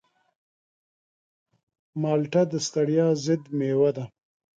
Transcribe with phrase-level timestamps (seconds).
[2.01, 4.05] مالټه د ستړیا ضد مېوه ده.